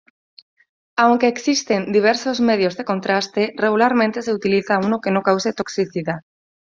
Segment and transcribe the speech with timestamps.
[0.95, 6.21] Aunque existen diversos medios de contraste, regularmente se utiliza uno que no cause toxicidad.